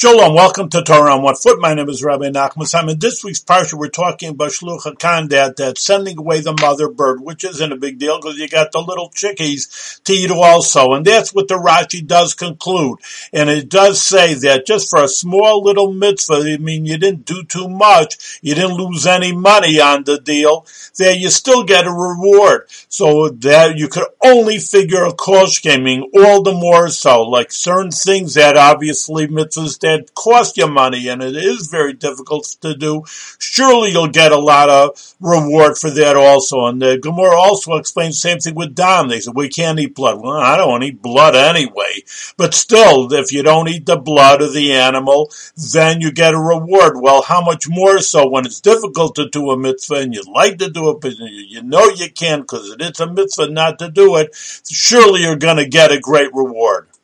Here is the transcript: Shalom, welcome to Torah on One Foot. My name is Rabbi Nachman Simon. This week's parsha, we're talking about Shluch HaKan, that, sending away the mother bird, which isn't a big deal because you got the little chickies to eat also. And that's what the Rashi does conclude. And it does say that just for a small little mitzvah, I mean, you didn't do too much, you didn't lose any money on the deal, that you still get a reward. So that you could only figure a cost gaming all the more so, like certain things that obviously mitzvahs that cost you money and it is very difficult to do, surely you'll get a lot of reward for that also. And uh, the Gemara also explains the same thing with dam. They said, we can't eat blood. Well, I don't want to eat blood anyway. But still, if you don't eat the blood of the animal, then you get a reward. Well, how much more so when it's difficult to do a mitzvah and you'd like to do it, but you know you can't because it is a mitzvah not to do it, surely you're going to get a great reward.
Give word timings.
Shalom, 0.00 0.32
welcome 0.32 0.68
to 0.68 0.84
Torah 0.84 1.16
on 1.16 1.22
One 1.22 1.34
Foot. 1.34 1.58
My 1.58 1.74
name 1.74 1.88
is 1.88 2.04
Rabbi 2.04 2.26
Nachman 2.26 2.68
Simon. 2.68 3.00
This 3.00 3.24
week's 3.24 3.40
parsha, 3.42 3.74
we're 3.74 3.88
talking 3.88 4.28
about 4.28 4.52
Shluch 4.52 4.82
HaKan, 4.82 5.28
that, 5.30 5.76
sending 5.76 6.16
away 6.16 6.38
the 6.38 6.52
mother 6.52 6.88
bird, 6.88 7.20
which 7.20 7.42
isn't 7.42 7.72
a 7.72 7.76
big 7.76 7.98
deal 7.98 8.20
because 8.20 8.38
you 8.38 8.46
got 8.48 8.70
the 8.70 8.78
little 8.78 9.10
chickies 9.10 10.00
to 10.04 10.12
eat 10.12 10.30
also. 10.30 10.92
And 10.92 11.04
that's 11.04 11.34
what 11.34 11.48
the 11.48 11.56
Rashi 11.56 12.06
does 12.06 12.34
conclude. 12.34 13.00
And 13.32 13.50
it 13.50 13.68
does 13.68 14.00
say 14.00 14.34
that 14.34 14.66
just 14.66 14.88
for 14.88 15.02
a 15.02 15.08
small 15.08 15.64
little 15.64 15.92
mitzvah, 15.92 16.44
I 16.44 16.58
mean, 16.58 16.86
you 16.86 16.96
didn't 16.96 17.24
do 17.24 17.42
too 17.42 17.68
much, 17.68 18.38
you 18.40 18.54
didn't 18.54 18.76
lose 18.76 19.04
any 19.04 19.32
money 19.34 19.80
on 19.80 20.04
the 20.04 20.20
deal, 20.20 20.64
that 20.98 21.18
you 21.18 21.28
still 21.28 21.64
get 21.64 21.88
a 21.88 21.90
reward. 21.90 22.68
So 22.88 23.30
that 23.30 23.76
you 23.76 23.88
could 23.88 24.06
only 24.24 24.58
figure 24.58 25.04
a 25.04 25.12
cost 25.12 25.60
gaming 25.60 26.08
all 26.14 26.44
the 26.44 26.54
more 26.54 26.88
so, 26.88 27.22
like 27.22 27.50
certain 27.50 27.90
things 27.90 28.34
that 28.34 28.56
obviously 28.56 29.26
mitzvahs 29.26 29.87
that 29.88 30.14
cost 30.14 30.56
you 30.56 30.68
money 30.68 31.08
and 31.08 31.22
it 31.22 31.36
is 31.36 31.68
very 31.68 31.92
difficult 31.92 32.44
to 32.60 32.74
do, 32.74 33.04
surely 33.38 33.90
you'll 33.90 34.08
get 34.08 34.32
a 34.32 34.38
lot 34.38 34.68
of 34.68 35.14
reward 35.20 35.76
for 35.76 35.90
that 35.90 36.16
also. 36.16 36.66
And 36.66 36.82
uh, 36.82 36.90
the 36.90 36.98
Gemara 36.98 37.36
also 37.36 37.74
explains 37.74 38.14
the 38.16 38.28
same 38.28 38.38
thing 38.38 38.54
with 38.54 38.74
dam. 38.74 39.08
They 39.08 39.20
said, 39.20 39.34
we 39.34 39.48
can't 39.48 39.78
eat 39.78 39.94
blood. 39.94 40.20
Well, 40.20 40.36
I 40.36 40.56
don't 40.56 40.68
want 40.68 40.82
to 40.82 40.88
eat 40.88 41.02
blood 41.02 41.34
anyway. 41.34 42.02
But 42.36 42.54
still, 42.54 43.12
if 43.12 43.32
you 43.32 43.42
don't 43.42 43.68
eat 43.68 43.86
the 43.86 43.96
blood 43.96 44.42
of 44.42 44.52
the 44.52 44.72
animal, 44.72 45.30
then 45.72 46.00
you 46.00 46.12
get 46.12 46.34
a 46.34 46.38
reward. 46.38 47.00
Well, 47.00 47.22
how 47.22 47.42
much 47.42 47.68
more 47.68 47.98
so 48.00 48.28
when 48.28 48.46
it's 48.46 48.60
difficult 48.60 49.14
to 49.16 49.28
do 49.28 49.50
a 49.50 49.58
mitzvah 49.58 49.96
and 49.96 50.14
you'd 50.14 50.28
like 50.28 50.58
to 50.58 50.70
do 50.70 50.90
it, 50.90 51.00
but 51.00 51.14
you 51.18 51.62
know 51.62 51.88
you 51.88 52.10
can't 52.10 52.42
because 52.42 52.70
it 52.70 52.80
is 52.82 53.00
a 53.00 53.12
mitzvah 53.12 53.50
not 53.50 53.78
to 53.78 53.90
do 53.90 54.16
it, 54.16 54.34
surely 54.68 55.22
you're 55.22 55.36
going 55.36 55.56
to 55.56 55.68
get 55.68 55.92
a 55.92 56.00
great 56.00 56.32
reward. 56.34 56.88